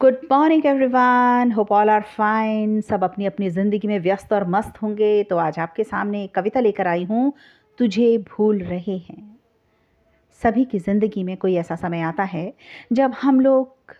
Good 0.00 0.16
morning 0.30 0.66
everyone 0.66 1.50
hope 1.52 1.72
all 1.72 1.90
are 1.90 2.02
fine 2.02 2.80
सब 2.80 3.02
अपनी 3.04 3.26
अपनी 3.26 3.48
ज़िंदगी 3.50 3.88
में 3.88 3.98
व्यस्त 4.00 4.32
और 4.32 4.46
मस्त 4.48 4.80
होंगे। 4.82 5.22
तो 5.24 5.36
आज 5.36 5.58
आपके 5.58 5.84
सामने 5.84 6.22
एक 6.24 6.34
कविता 6.34 6.60
लेकर 6.60 6.86
आई 6.86 7.04
हूँ, 7.04 7.32
तुझे 7.78 8.16
भूल 8.18 8.62
रहे 8.62 8.96
हैं। 8.98 9.38
सभी 10.42 10.64
की 10.64 10.78
ज़िंदगी 10.78 11.24
में 11.24 11.36
कोई 11.36 11.56
ऐसा 11.56 11.76
समय 11.76 12.00
आता 12.00 12.22
है, 12.22 12.52
जब 12.92 13.14
हम 13.22 13.40
लोग 13.40 13.94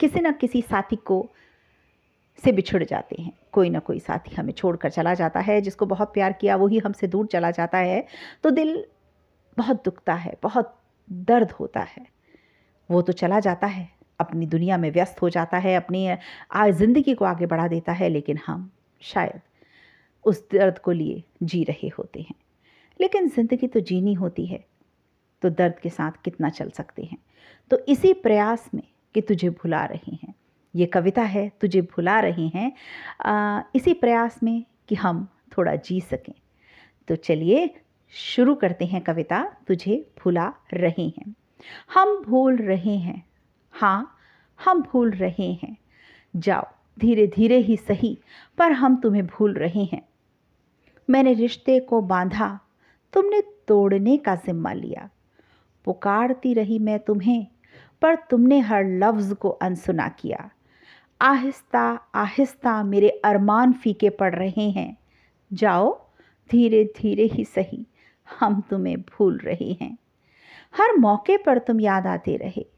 किसी 0.00 0.20
न 0.20 0.32
किसी 0.32 0.62
साथी 0.62 0.96
को 0.96 1.26
से 2.42 2.52
बिछड़ 2.52 2.84
जाते 2.84 3.22
हैं। 3.22 3.32
कोई 3.52 3.70
ना 3.70 3.78
कोई 3.78 3.98
साथी 4.00 4.34
हमें 4.34 4.52
छोड़कर 4.52 4.90
चला 4.90 5.14
जाता 5.14 5.40
है, 5.40 5.60
जिसको 5.60 5.86
बहुत 5.86 6.14
प्यार 6.14 6.32
किया 6.32 6.56
वही 6.56 6.78
हमसे 6.78 7.06
दूर 7.06 7.26
चला 7.26 7.50
जाता 7.50 7.78
है। 7.78 8.06
तो 8.42 8.50
दिल 8.50 8.84
बहुत 9.56 9.84
दुखता 9.84 10.14
है, 10.14 10.36
बहुत 10.42 10.76
दर्द 11.12 11.50
होता 11.50 11.80
है। 11.80 12.06
वो 12.90 13.02
तो 13.02 13.12
चला 13.12 13.40
जाता 13.40 13.66
है। 13.66 14.03
अपनी 14.34 14.46
दुनिया 14.46 14.76
में 14.78 14.90
व्यस्त 14.90 15.20
हो 15.22 15.28
जाता 15.30 15.58
है 15.58 15.74
अपनी 15.76 16.06
ज़िंदगी 16.72 17.14
को 17.14 17.24
आगे 17.24 17.46
बढ़ा 17.46 17.66
देता 17.68 17.92
है 17.92 18.08
लेकिन 18.08 18.38
हम 18.46 18.70
शायद 19.02 19.40
उस 20.24 20.42
दर्द 20.52 20.78
को 20.78 20.92
लिए 20.92 21.22
जी 21.42 21.62
रहे 21.64 21.88
होते 21.88 22.20
हैं। 22.20 22.34
लेकिन 23.00 23.28
ज़िंदगी 23.28 23.66
तो 23.66 23.80
जीनी 23.80 24.14
होती 24.14 24.46
है 24.46 24.64
तो 25.42 25.50
दर्द 25.50 25.78
के 25.78 25.88
साथ 25.90 26.22
कितना 26.24 26.48
चल 26.50 26.70
सकते 26.70 27.02
हैं? 27.02 27.18
तो 27.70 27.78
इसी 27.88 28.12
प्रयास 28.14 28.68
में 28.74 28.82
कि 29.14 29.20
तुझे 29.20 29.50
भुला 29.52 29.84
रहे 29.84 30.14
हैं। 30.14 30.34
ये 30.74 30.86
कविता 30.86 31.22
है 31.22 31.48
तुझे 31.60 31.80
भुला 31.82 32.18
रहे 32.20 32.46
हैं। 32.48 32.72
आ, 33.22 33.62
इसी 33.74 33.94
प्रयास 33.94 34.42
में 34.42 34.64
कि 34.88 34.94
हम 34.94 35.26
थोड़ा 35.58 35.74
जी 35.76 36.00
सकें। 36.00 36.34
तो 37.08 37.16
चलिए 37.16 37.68
शुरू 38.12 38.54
करते 38.54 38.84
हैं 38.84 39.00
कविता 39.02 39.42
तुझे 39.66 40.04
भुला 40.22 40.52
रहे 40.74 41.06
हैं। 41.08 41.34
हम 41.94 42.16
भूल 42.22 42.56
रहे 42.56 42.96
हैं। 42.98 43.22
हाँ 43.74 44.16
हम 44.64 44.82
भूल 44.82 45.10
रहे 45.10 45.52
हैं। 45.52 45.76
जाओ 46.36 46.66
धीरे 46.98 47.26
धीरे 47.26 47.56
ही 47.56 47.76
सही, 47.76 48.18
पर 48.58 48.72
हम 48.72 48.96
तुम्हें 48.96 49.26
भूल 49.26 49.54
रहे 49.54 49.84
हैं। 49.84 50.08
मैंने 51.10 51.32
रिश्ते 51.32 51.80
को 51.80 52.00
बांधा, 52.00 52.60
तुमने 53.12 53.40
तोड़ने 53.40 54.16
का 54.16 54.34
जिम्मा 54.34 54.72
लिया। 54.72 55.10
पुकारती 55.84 56.54
रही 56.54 56.78
मैं 56.78 56.98
तुम्हें, 56.98 57.46
पर 58.02 58.14
तुमने 58.14 58.58
हर 58.58 58.84
लफ्ज़ 58.84 59.34
को 59.34 59.48
अनसुना 59.48 60.08
किया। 60.08 60.50
आहिस्ता 61.20 62.00
आहिस्ता 62.14 62.82
मेरे 62.82 63.08
अरमान 63.08 63.72
फीके 63.72 64.10
पड़ 64.10 64.34
रहे 64.34 64.70
हैं। 64.70 64.96
जाओ 65.52 66.06
धीरे 66.50 66.84
धीरे 66.84 67.22
ही 67.22 67.44
सही, 67.44 67.86
हम 68.40 68.60
तुम्हें 68.60 69.00
भूल 69.00 69.38
रहे 69.38 69.76
हैं। 69.80 69.98
हर 70.76 70.96
मौके 70.98 71.36
पर 71.36 71.58
तुम 71.58 71.80
याद 71.80 72.06
आते 72.06 72.36
रहे। 72.36 72.73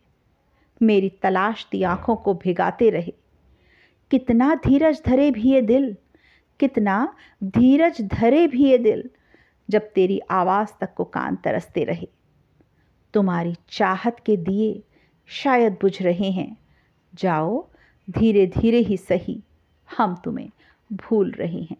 मेरी 0.80 1.08
तलाश 1.22 1.66
दी 1.72 1.82
आँखों 1.82 2.16
को 2.16 2.34
भिगाते 2.34 2.90
रहे। 2.90 3.12
कितना 4.10 4.54
धीरज 4.54 5.02
धरे 5.06 5.30
भी 5.30 5.50
ये 5.50 5.60
दिल, 5.62 5.96
कितना 6.60 7.14
धीरज 7.44 8.00
धरे 8.02 8.46
भी 8.46 8.64
ये 8.64 8.78
दिल, 8.78 9.08
जब 9.68 9.90
तेरी 9.92 10.18
आवाज़ 10.30 10.68
तक 10.80 10.94
को 10.94 11.04
कान 11.04 11.36
तरसते 11.36 11.84
रहे। 11.84 12.08
तुम्हारी 13.14 13.54
चाहत 13.68 14.20
के 14.26 14.36
दिए 14.36 14.82
शायद 15.28 15.72
बुझ 15.72 16.02
रहे 16.02 16.30
हैं। 16.30 16.56
जाओ, 17.14 17.66
धीरे 18.08 18.46
धीरे 18.46 18.78
ही 18.78 18.96
सही, 18.96 19.42
हम 19.88 20.14
तुम्हें 20.24 20.50
भूल 20.92 21.30
रहे 21.30 21.60
हैं। 21.60 21.76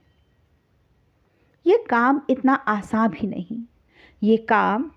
ये 1.67 1.84
काम 1.91 2.20
इतना 2.30 2.55
आसान 2.55 3.08
भी 3.08 3.27
नहीं, 3.27 3.62
ये 4.22 4.36
काम 4.36 4.91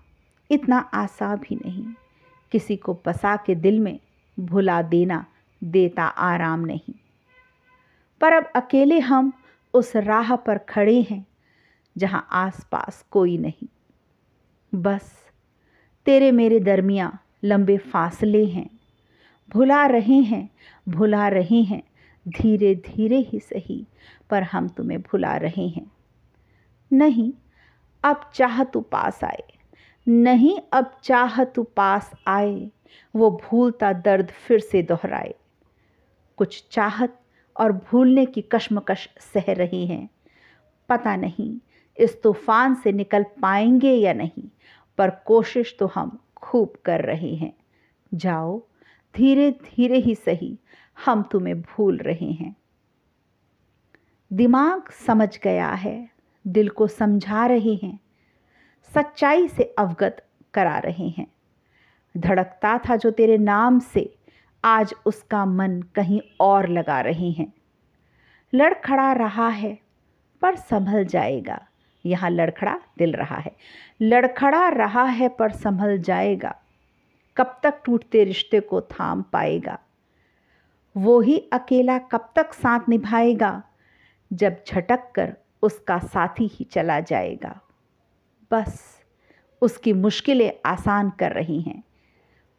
इतना 0.50 0.78
आसान 0.78 1.36
भी 1.38 1.56
नहीं। 1.56 1.86
किसी 2.52 2.76
को 2.76 3.00
बसा 3.06 3.36
के 3.36 3.54
दिल 3.54 3.80
में 3.80 4.00
भुला 4.40 4.82
देना 4.82 5.26
देता 5.64 6.04
आराम 6.04 6.60
नहीं। 6.60 6.94
पर 8.20 8.32
अब 8.32 8.52
अकेले 8.54 8.98
हम 8.98 9.32
उस 9.74 9.96
राह 9.96 10.36
पर 10.36 10.58
खड़े 10.58 11.06
हैं, 11.10 11.26
जहाँ 11.98 12.28
आसपास 12.30 13.06
कोई 13.10 13.38
नहीं। 13.38 13.68
बस 14.74 15.30
तेरे 16.06 16.32
मेरे 16.32 16.60
दरमिया 16.60 17.18
लंबे 17.44 17.76
फासले 17.76 18.44
हैं। 18.46 18.70
भुला 19.50 19.86
रहे 19.86 20.14
हैं, 20.14 20.50
भुला 20.88 21.28
रहे 21.28 21.62
हैं 21.62 21.82
धीरे 22.28 22.74
धीरे 22.74 23.18
ही 23.18 23.38
सही, 23.38 23.86
पर 24.30 24.42
हम 24.42 24.68
तुम्हें 24.68 25.00
भुला 25.00 25.36
रहे 25.36 25.68
हैं। 25.68 25.92
नहीं, 26.92 27.32
अब 28.04 28.30
चाह 28.34 28.64
तू 28.64 28.80
पास 28.80 29.24
आए। 29.24 29.59
नहीं 30.06 30.58
अब 30.72 30.90
चाह 31.04 31.44
तू 31.44 31.62
पास 31.62 32.10
आए। 32.26 32.70
वो 33.14 33.30
भूलता 33.30 33.92
दर्द 33.92 34.30
फिर 34.46 34.60
से 34.60 34.82
दोहराए। 34.82 35.34
कुछ 36.38 36.64
चाहत 36.70 37.20
और 37.56 37.72
भूलने 37.72 38.26
की 38.26 38.42
कश्मकश 38.42 39.08
सह 39.34 39.52
रही 39.52 39.86
हैं। 39.86 40.08
पता 40.88 41.16
नहीं 41.16 41.58
इस 41.98 42.22
तूफ़ान 42.22 42.74
से 42.74 42.92
निकल 42.92 43.22
पाएँगे 43.42 43.92
या 43.92 44.12
नहीं, 44.12 44.48
पर 44.98 45.10
कोशिश 45.10 45.76
तो 45.78 45.86
हम 45.86 46.18
खूब 46.36 46.72
कर 46.84 47.00
रहे 47.00 47.34
हैं। 47.34 47.52
जाओ 48.14 48.58
धीरे 49.14 49.50
धीरे 49.50 49.98
ही 49.98 50.14
सही, 50.14 50.58
हम 51.06 51.22
तुम्हें 51.22 51.60
भूल 51.60 51.96
रहे 51.96 52.30
हैं। 52.32 52.56
दिमाग 54.32 54.90
समझ 54.90 55.38
गया 55.38 55.68
है, 55.68 56.10
दिल 56.46 56.68
को 56.68 56.86
समझा 56.86 57.46
रहे 57.46 57.74
हैं। 57.74 57.98
सच्चाई 58.82 59.48
से 59.48 59.74
अवगत 59.78 60.26
करा 60.54 60.78
रहे 60.78 61.08
हैं। 61.08 61.26
धड़कता 62.16 62.78
था 62.78 62.96
जो 62.96 63.10
तेरे 63.10 63.38
नाम 63.38 63.78
से, 63.78 64.16
आज 64.64 64.94
उसका 65.06 65.44
मन 65.44 65.82
कहीं 65.82 66.20
और 66.40 66.68
लगा 66.68 67.00
रहे 67.00 67.30
हैं। 67.30 67.52
लड़खड़ा 68.54 69.12
रहा 69.12 69.48
है, 69.48 69.78
पर 70.42 70.56
संभल 70.56 71.04
जाएगा। 71.04 71.66
यहाँ 72.06 72.30
लड़खड़ा 72.30 72.78
दिल 72.98 73.12
रहा 73.12 73.36
है। 73.36 73.56
लड़खड़ा 74.02 74.68
रहा 74.68 75.04
है, 75.04 75.28
पर 75.28 75.50
संभल 75.50 75.98
जाएगा। 75.98 76.56
कब 77.36 77.60
तक 77.62 77.82
टूटते 77.84 78.24
रिश्ते 78.24 78.60
को 78.60 78.80
थाम 78.80 79.22
पाएगा। 79.22 79.78
वो 80.96 81.20
ही 81.20 81.48
अकेला 81.52 81.98
कब 81.98 82.32
तक 82.36 82.52
साथ 82.52 82.80
निभाएगा, 82.88 83.62
जब 84.32 84.56
झटक 84.68 85.12
कर 85.14 85.36
उसका 85.62 85.98
साथी 85.98 86.46
ही 86.46 86.64
चला 86.64 87.00
जाएगा। 87.00 87.60
बस 88.50 88.82
उसकी 89.62 89.92
मुश्किलें 89.92 90.50
आसान 90.66 91.10
कर 91.10 91.32
रही 91.32 91.60
हैं। 91.60 91.82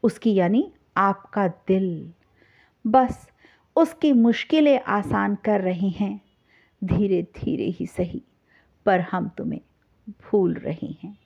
उसकी 0.04 0.34
यानी 0.34 0.72
आपका 0.98 1.48
दिल। 1.48 2.14
बस 2.86 3.28
उसकी 3.76 4.12
मुश्किलें 4.14 4.80
आसान 4.90 5.36
कर 5.46 5.62
रहे 5.62 5.90
हैं। 5.90 6.20
धीरे 6.82 7.22
धीरे 7.36 7.66
ही 7.70 7.86
सही, 7.88 8.22
पर 8.86 9.00
हम 9.02 9.30
तुम्हें 9.38 9.60
भूल 10.08 10.54
रहे 10.56 10.94
हैं। 11.04 11.18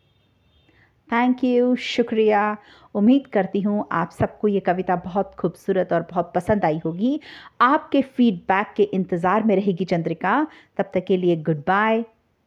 थैंक 1.10 1.44
यू 1.44 1.76
शुक्रिया। 1.78 2.58
उम्मीद 2.96 3.28
करती 3.28 3.62
हूँ 3.62 3.88
आप 3.92 4.12
सबको 4.12 4.48
ये 4.48 4.60
कविता 4.60 4.96
बहुत 4.96 5.36
खूबसूरत 5.40 5.94
और 5.94 6.08
बहुत 6.12 6.32
पसंद 6.36 6.66
आई 6.66 6.80
होगी। 6.86 7.20
आपके 7.62 8.02
फीडबैक 8.02 8.74
के 8.78 8.84
इंतज़ार 8.84 9.44
में 9.44 9.56
रहेगी 9.56 9.86
चंद्रिका। 9.86 10.46
तब 10.78 10.92
तक 10.94 11.06
के 11.08 11.18
लिए 11.18 11.36
गुड 11.44 11.64
बाय 11.68 12.04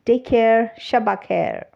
टेक 0.07 0.27
केयर 0.27 0.71
शबा 0.81 1.15
खैर। 1.15 1.67